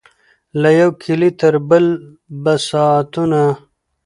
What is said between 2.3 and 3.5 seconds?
به ساعتونه